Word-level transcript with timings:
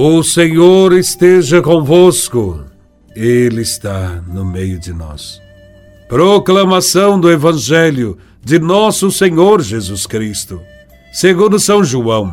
O 0.00 0.22
Senhor 0.22 0.92
esteja 0.92 1.60
convosco, 1.60 2.64
Ele 3.16 3.62
está 3.62 4.22
no 4.28 4.44
meio 4.44 4.78
de 4.78 4.92
nós. 4.92 5.42
Proclamação 6.08 7.18
do 7.18 7.28
Evangelho 7.28 8.16
de 8.40 8.60
Nosso 8.60 9.10
Senhor 9.10 9.60
Jesus 9.60 10.06
Cristo, 10.06 10.62
segundo 11.12 11.58
São 11.58 11.82
João, 11.82 12.32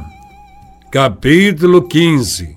capítulo 0.91 1.81
15, 1.81 2.55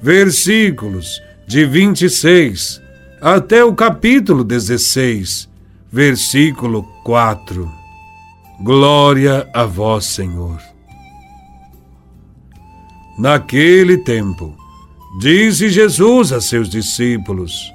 versículos 0.00 1.20
de 1.44 1.64
26 1.64 2.80
até 3.20 3.64
o 3.64 3.74
capítulo 3.74 4.44
16, 4.44 5.48
versículo 5.90 6.84
4. 7.02 7.68
Glória 8.60 9.50
a 9.52 9.64
vós, 9.64 10.04
Senhor. 10.04 10.77
Naquele 13.18 13.98
tempo, 13.98 14.56
disse 15.18 15.68
Jesus 15.68 16.32
a 16.32 16.40
seus 16.40 16.68
discípulos: 16.68 17.72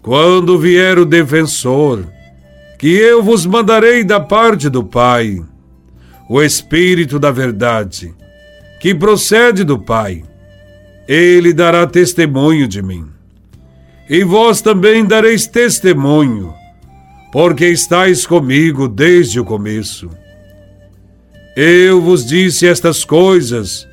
Quando 0.00 0.56
vier 0.56 1.00
o 1.00 1.04
defensor, 1.04 2.06
que 2.78 2.86
eu 2.86 3.24
vos 3.24 3.44
mandarei 3.44 4.04
da 4.04 4.20
parte 4.20 4.68
do 4.68 4.84
Pai, 4.84 5.42
o 6.30 6.40
Espírito 6.40 7.18
da 7.18 7.32
Verdade, 7.32 8.14
que 8.78 8.94
procede 8.94 9.64
do 9.64 9.80
Pai, 9.80 10.22
ele 11.08 11.52
dará 11.52 11.84
testemunho 11.84 12.68
de 12.68 12.80
mim. 12.82 13.04
E 14.08 14.22
vós 14.22 14.60
também 14.60 15.04
dareis 15.04 15.48
testemunho, 15.48 16.54
porque 17.32 17.66
estáis 17.66 18.24
comigo 18.24 18.86
desde 18.86 19.40
o 19.40 19.44
começo. 19.44 20.08
Eu 21.56 22.00
vos 22.00 22.24
disse 22.24 22.64
estas 22.68 23.04
coisas 23.04 23.88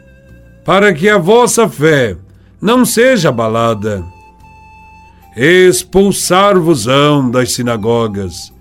para 0.65 0.93
que 0.93 1.09
a 1.09 1.17
vossa 1.17 1.67
fé 1.67 2.15
não 2.61 2.85
seja 2.85 3.29
abalada. 3.29 4.03
Expulsar-vos-ão 5.35 7.29
das 7.29 7.51
sinagogas, 7.53 8.53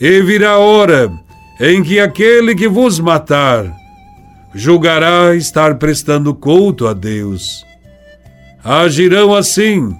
e 0.00 0.22
virá 0.22 0.52
a 0.52 0.58
hora 0.58 1.12
em 1.60 1.82
que 1.82 1.98
aquele 1.98 2.54
que 2.54 2.68
vos 2.68 3.00
matar 3.00 3.74
julgará 4.54 5.34
estar 5.34 5.74
prestando 5.76 6.34
culto 6.34 6.86
a 6.86 6.94
Deus. 6.94 7.64
Agirão 8.62 9.34
assim, 9.34 9.94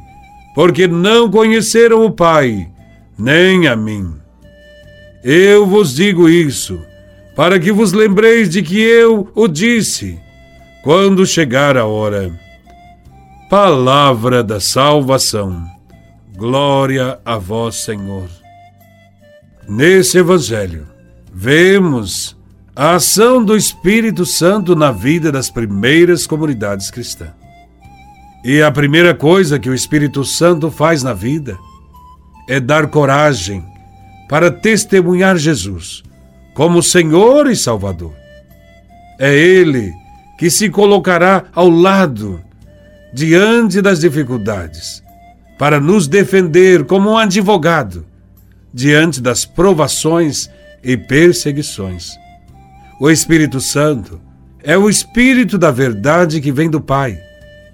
porque 0.54 0.86
não 0.86 1.30
conheceram 1.30 2.04
o 2.04 2.10
Pai, 2.10 2.68
nem 3.18 3.66
a 3.66 3.76
mim. 3.76 4.14
Eu 5.24 5.66
vos 5.66 5.94
digo 5.94 6.28
isso, 6.28 6.80
para 7.34 7.58
que 7.58 7.72
vos 7.72 7.92
lembreis 7.92 8.48
de 8.48 8.62
que 8.62 8.80
eu 8.80 9.28
o 9.34 9.48
disse 9.48 10.18
quando 10.86 11.26
chegar 11.26 11.76
a 11.76 11.84
hora. 11.84 12.32
Palavra 13.50 14.44
da 14.44 14.60
salvação. 14.60 15.66
Glória 16.36 17.18
a 17.24 17.38
vós, 17.38 17.74
Senhor. 17.74 18.28
Nesse 19.68 20.18
Evangelho, 20.18 20.86
vemos 21.34 22.36
a 22.76 22.94
ação 22.94 23.44
do 23.44 23.56
Espírito 23.56 24.24
Santo 24.24 24.76
na 24.76 24.92
vida 24.92 25.32
das 25.32 25.50
primeiras 25.50 26.24
comunidades 26.24 26.88
cristãs. 26.88 27.32
E 28.44 28.62
a 28.62 28.70
primeira 28.70 29.12
coisa 29.12 29.58
que 29.58 29.68
o 29.68 29.74
Espírito 29.74 30.24
Santo 30.24 30.70
faz 30.70 31.02
na 31.02 31.12
vida 31.12 31.58
é 32.48 32.60
dar 32.60 32.86
coragem 32.86 33.60
para 34.28 34.52
testemunhar 34.52 35.36
Jesus 35.36 36.04
como 36.54 36.80
Senhor 36.80 37.50
e 37.50 37.56
Salvador. 37.56 38.14
É 39.18 39.36
Ele 39.36 39.92
que 40.38 40.50
se 40.50 40.68
colocará 40.68 41.44
ao 41.54 41.68
lado, 41.68 42.40
diante 43.12 43.80
das 43.80 44.00
dificuldades, 44.00 45.02
para 45.58 45.80
nos 45.80 46.06
defender 46.06 46.84
como 46.84 47.10
um 47.10 47.16
advogado, 47.16 48.04
diante 48.72 49.20
das 49.20 49.44
provações 49.44 50.50
e 50.84 50.96
perseguições. 50.96 52.10
O 53.00 53.10
Espírito 53.10 53.60
Santo 53.60 54.20
é 54.62 54.76
o 54.76 54.90
Espírito 54.90 55.56
da 55.56 55.70
verdade 55.70 56.40
que 56.40 56.52
vem 56.52 56.68
do 56.68 56.80
Pai, 56.80 57.18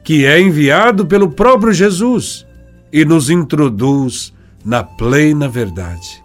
que 0.05 0.25
é 0.25 0.41
enviado 0.41 1.07
pelo 1.07 1.31
próprio 1.31 1.73
Jesus 1.73 2.47
e 2.93 3.05
nos 3.05 3.31
introduz 3.31 4.33
na 4.65 4.85
plena 4.85 5.49
verdade. 5.49 6.23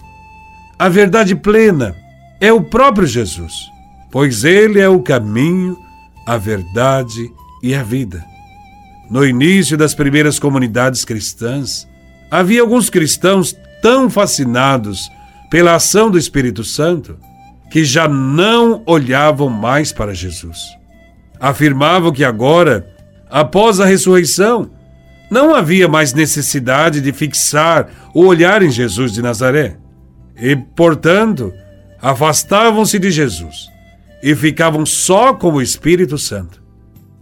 A 0.77 0.89
verdade 0.89 1.35
plena 1.35 1.95
é 2.39 2.51
o 2.53 2.61
próprio 2.61 3.07
Jesus, 3.07 3.53
pois 4.11 4.43
ele 4.43 4.79
é 4.79 4.87
o 4.87 4.99
caminho, 4.99 5.77
a 6.27 6.35
verdade 6.35 7.33
e 7.63 7.73
a 7.73 7.81
vida. 7.81 8.21
No 9.09 9.25
início 9.25 9.77
das 9.77 9.95
primeiras 9.95 10.37
comunidades 10.37 11.05
cristãs, 11.05 11.87
havia 12.29 12.59
alguns 12.59 12.89
cristãos 12.89 13.55
tão 13.81 14.09
fascinados 14.09 15.09
pela 15.49 15.75
ação 15.75 16.11
do 16.11 16.17
Espírito 16.17 16.65
Santo 16.65 17.17
que 17.71 17.85
já 17.85 18.09
não 18.09 18.83
olhavam 18.85 19.49
mais 19.49 19.93
para 19.93 20.13
Jesus. 20.13 20.59
Afirmavam 21.39 22.11
que 22.11 22.25
agora, 22.25 22.85
após 23.29 23.79
a 23.79 23.85
ressurreição, 23.85 24.69
não 25.31 25.55
havia 25.55 25.87
mais 25.87 26.13
necessidade 26.13 26.99
de 26.99 27.13
fixar 27.13 27.89
o 28.13 28.25
olhar 28.25 28.61
em 28.61 28.69
Jesus 28.69 29.13
de 29.13 29.21
Nazaré 29.21 29.77
e, 30.37 30.57
portanto, 30.57 31.53
afastavam-se 32.01 32.99
de 32.99 33.11
Jesus 33.11 33.76
e 34.21 34.35
ficavam 34.35 34.85
só 34.85 35.33
com 35.33 35.53
o 35.53 35.61
Espírito 35.61 36.17
Santo. 36.17 36.61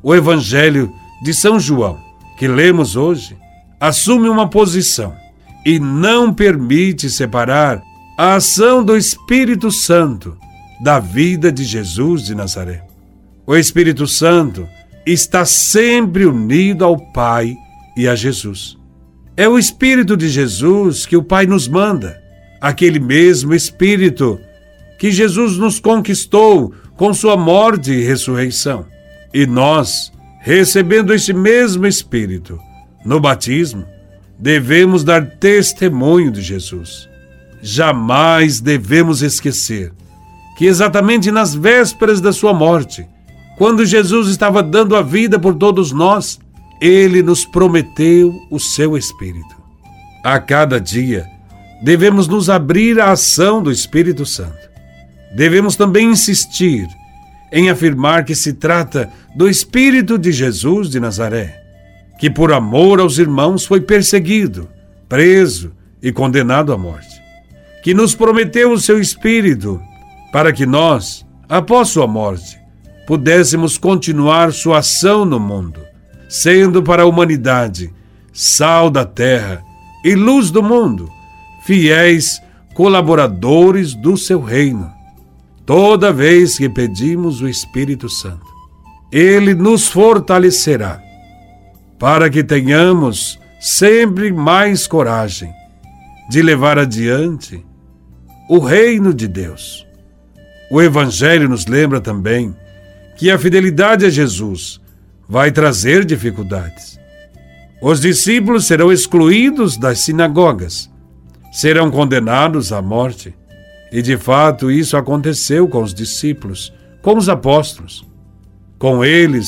O 0.02 0.14
Evangelho 0.14 0.92
de 1.24 1.34
São 1.34 1.60
João, 1.60 1.98
que 2.38 2.48
lemos 2.48 2.96
hoje, 2.96 3.36
assume 3.80 4.30
uma 4.30 4.50
posição 4.50 5.16
e 5.66 5.80
não 5.80 6.34
permite 6.34 7.10
separar 7.10 7.82
a 8.18 8.36
ação 8.36 8.84
do 8.84 8.96
Espírito 8.96 9.72
Santo 9.72 10.38
da 10.82 11.00
vida 11.00 11.52
de 11.52 11.64
Jesus 11.64 12.24
de 12.24 12.36
Nazaré. 12.36 12.84
O 13.46 13.56
Espírito 13.56 14.08
Santo 14.08 14.68
está 15.06 15.46
sempre 15.46 16.26
unido 16.26 16.84
ao 16.84 16.98
Pai 17.12 17.56
e 17.96 18.08
a 18.08 18.16
Jesus. 18.16 18.78
É 19.38 19.48
o 19.48 19.58
Espírito 19.58 20.16
de 20.16 20.30
Jesus 20.30 21.06
que 21.06 21.18
o 21.18 21.24
Pai 21.24 21.46
nos 21.46 21.68
manda, 21.68 22.22
aquele 22.62 23.00
mesmo 23.00 23.54
Espírito 23.54 24.40
que 24.98 25.12
Jesus 25.12 25.58
nos 25.58 25.80
conquistou 25.80 26.74
com 26.98 27.14
sua 27.14 27.36
morte 27.36 27.92
e 27.92 28.04
ressurreição. 28.04 28.86
E 29.34 29.46
nós, 29.46 30.12
recebendo 30.40 31.14
esse 31.14 31.34
mesmo 31.34 31.86
Espírito 31.86 32.60
no 33.06 33.20
batismo, 33.20 33.86
devemos 34.40 35.04
dar 35.04 35.26
testemunho 35.38 36.32
de 36.32 36.42
Jesus. 36.42 37.10
Jamais 37.62 38.60
devemos 38.60 39.22
esquecer 39.22 39.92
que, 40.58 40.66
exatamente 40.66 41.32
nas 41.32 41.54
vésperas 41.54 42.22
da 42.22 42.32
sua 42.32 42.54
morte, 42.54 43.06
quando 43.58 43.86
Jesus 43.86 44.30
estava 44.30 44.62
dando 44.62 44.96
a 44.96 45.02
vida 45.02 45.40
por 45.40 45.56
todos 45.56 45.92
nós, 45.92 46.40
ele 46.82 47.22
nos 47.22 47.46
prometeu 47.46 48.34
o 48.50 48.60
seu 48.60 48.98
Espírito. 48.98 49.56
A 50.24 50.40
cada 50.40 50.80
dia, 50.80 51.26
devemos 51.82 52.28
nos 52.28 52.50
abrir 52.50 53.00
à 53.00 53.12
ação 53.12 53.62
do 53.62 53.72
Espírito 53.72 54.26
Santo 54.26 54.75
devemos 55.36 55.76
também 55.76 56.12
insistir 56.12 56.88
em 57.52 57.70
afirmar 57.70 58.24
que 58.24 58.34
se 58.34 58.54
trata 58.54 59.12
do 59.36 59.50
Espírito 59.50 60.18
de 60.18 60.32
Jesus 60.32 60.90
de 60.90 61.00
Nazaré, 61.00 61.62
que 62.18 62.30
por 62.30 62.52
amor 62.52 63.00
aos 63.00 63.18
irmãos 63.18 63.66
foi 63.66 63.82
perseguido, 63.82 64.70
preso 65.08 65.74
e 66.02 66.12
condenado 66.12 66.72
à 66.74 66.78
morte, 66.78 67.22
que 67.84 67.94
nos 67.94 68.16
prometeu 68.16 68.72
o 68.72 68.80
seu 68.80 69.00
Espírito 69.00 69.82
para 70.32 70.52
que 70.52 70.66
nós, 70.66 71.26
após 71.48 71.90
sua 71.90 72.08
morte, 72.08 72.58
pudéssemos 73.06 73.78
continuar 73.78 74.52
sua 74.54 74.80
ação 74.80 75.26
no 75.26 75.40
mundo, 75.40 75.82
sendo 76.28 76.82
para 76.82 77.04
a 77.04 77.06
humanidade 77.06 77.94
sal 78.34 78.90
da 78.90 79.06
terra 79.06 79.62
e 80.04 80.16
luz 80.16 80.50
do 80.50 80.64
mundo, 80.64 81.10
fiéis 81.64 82.42
colaboradores 82.74 83.94
do 83.94 84.18
seu 84.18 84.42
reino 84.42 84.95
toda 85.66 86.14
vez 86.14 86.58
que 86.58 86.70
pedimos 86.70 87.42
o 87.42 87.48
Espírito 87.48 88.08
Santo. 88.08 88.46
Ele 89.12 89.54
nos 89.54 89.88
fortalecerá 89.88 91.02
para 91.98 92.30
que 92.30 92.44
tenhamos 92.44 93.40
sempre 93.60 94.32
mais 94.32 94.86
coragem 94.86 95.52
de 96.30 96.42
levar 96.42 96.78
adiante 96.78 97.66
o 98.50 98.60
reino 98.60 99.14
de 99.14 99.28
Deus. 99.28 99.86
O 100.70 100.82
Evangelho 100.82 101.48
nos 101.48 101.66
lembra 101.66 102.02
também 102.02 102.56
que 103.18 103.32
a 103.32 103.38
fidelidade 103.38 104.06
a 104.06 104.10
Jesus 104.10 104.82
vai 105.28 105.52
trazer 105.52 106.06
dificuldades. 106.06 107.00
Os 107.82 108.00
discípulos 108.00 108.66
serão 108.66 108.92
excluídos 108.92 109.78
das 109.78 110.00
sinagogas, 110.00 110.90
serão 111.52 111.90
condenados 111.90 112.72
à 112.72 112.82
morte 112.82 113.34
e 113.92 114.02
de 114.02 114.18
fato 114.18 114.72
isso 114.72 114.98
aconteceu 114.98 115.68
com 115.68 115.82
os 115.82 115.94
discípulos, 115.94 116.74
com 117.02 117.18
os 117.18 117.30
apóstolos. 117.30 118.06
Com 118.78 119.06
eles, 119.06 119.48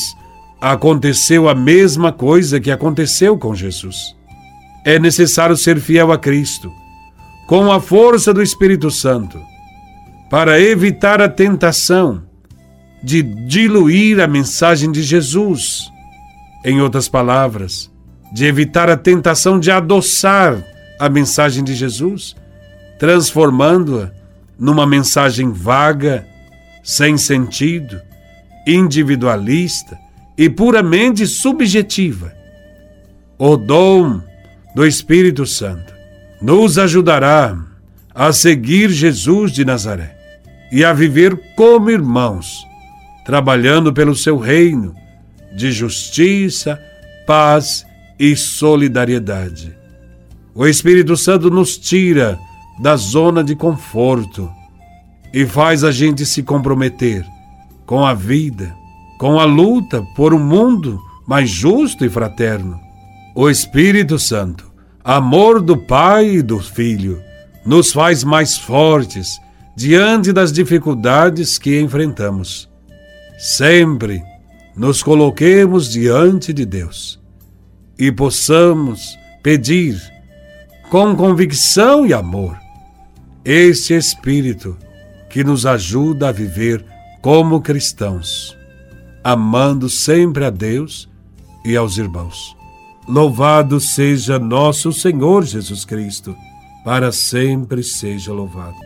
aconteceu 0.60 1.48
a 1.48 1.54
mesma 1.54 2.12
coisa 2.12 2.60
que 2.60 2.70
aconteceu 2.70 3.36
com 3.38 3.54
Jesus. 3.54 4.16
É 4.84 4.98
necessário 4.98 5.56
ser 5.56 5.80
fiel 5.80 6.10
a 6.12 6.18
Cristo, 6.18 6.72
com 7.46 7.70
a 7.70 7.80
força 7.80 8.32
do 8.32 8.42
Espírito 8.42 8.90
Santo, 8.90 9.40
para 10.30 10.60
evitar 10.60 11.20
a 11.20 11.28
tentação 11.28 12.22
de 13.02 13.22
diluir 13.22 14.20
a 14.20 14.26
mensagem 14.26 14.90
de 14.90 15.02
Jesus. 15.02 15.90
Em 16.64 16.80
outras 16.80 17.08
palavras, 17.08 17.90
de 18.32 18.44
evitar 18.44 18.90
a 18.90 18.96
tentação 18.96 19.58
de 19.58 19.70
adoçar 19.70 20.62
a 20.98 21.08
mensagem 21.08 21.62
de 21.62 21.74
Jesus, 21.74 22.34
transformando-a 22.98 24.17
numa 24.58 24.86
mensagem 24.86 25.52
vaga, 25.52 26.26
sem 26.82 27.16
sentido, 27.16 28.00
individualista 28.66 29.98
e 30.36 30.50
puramente 30.50 31.26
subjetiva. 31.26 32.32
O 33.38 33.56
dom 33.56 34.20
do 34.74 34.86
Espírito 34.86 35.46
Santo 35.46 35.92
nos 36.42 36.78
ajudará 36.78 37.56
a 38.14 38.32
seguir 38.32 38.90
Jesus 38.90 39.52
de 39.52 39.64
Nazaré 39.64 40.16
e 40.72 40.84
a 40.84 40.92
viver 40.92 41.36
como 41.54 41.90
irmãos, 41.90 42.66
trabalhando 43.24 43.92
pelo 43.92 44.14
seu 44.14 44.38
reino 44.38 44.94
de 45.56 45.70
justiça, 45.72 46.80
paz 47.26 47.86
e 48.18 48.34
solidariedade. 48.36 49.76
O 50.54 50.66
Espírito 50.66 51.16
Santo 51.16 51.50
nos 51.50 51.78
tira 51.78 52.38
da 52.78 52.96
zona 52.96 53.42
de 53.42 53.56
conforto 53.56 54.50
e 55.32 55.44
faz 55.44 55.84
a 55.84 55.90
gente 55.90 56.24
se 56.24 56.42
comprometer 56.42 57.24
com 57.84 58.04
a 58.04 58.14
vida, 58.14 58.74
com 59.18 59.38
a 59.38 59.44
luta 59.44 60.02
por 60.14 60.32
um 60.32 60.38
mundo 60.38 61.00
mais 61.26 61.50
justo 61.50 62.04
e 62.04 62.08
fraterno. 62.08 62.78
O 63.34 63.48
Espírito 63.50 64.18
Santo, 64.18 64.70
amor 65.04 65.60
do 65.60 65.76
Pai 65.76 66.36
e 66.36 66.42
do 66.42 66.58
Filho, 66.58 67.20
nos 67.64 67.92
faz 67.92 68.24
mais 68.24 68.56
fortes 68.56 69.38
diante 69.76 70.32
das 70.32 70.52
dificuldades 70.52 71.58
que 71.58 71.80
enfrentamos. 71.80 72.68
Sempre 73.38 74.22
nos 74.74 75.02
coloquemos 75.02 75.90
diante 75.90 76.52
de 76.52 76.64
Deus 76.64 77.20
e 77.98 78.10
possamos 78.10 79.16
pedir 79.42 80.00
com 80.90 81.14
convicção 81.14 82.06
e 82.06 82.14
amor 82.14 82.56
este 83.44 83.94
Espírito 83.94 84.76
que 85.30 85.44
nos 85.44 85.66
ajuda 85.66 86.28
a 86.28 86.32
viver 86.32 86.84
como 87.20 87.60
cristãos, 87.60 88.56
amando 89.22 89.88
sempre 89.88 90.44
a 90.44 90.50
Deus 90.50 91.08
e 91.64 91.76
aos 91.76 91.98
irmãos. 91.98 92.56
Louvado 93.06 93.80
seja 93.80 94.38
nosso 94.38 94.92
Senhor 94.92 95.44
Jesus 95.44 95.84
Cristo, 95.84 96.36
para 96.84 97.10
sempre 97.10 97.82
seja 97.82 98.32
louvado. 98.32 98.76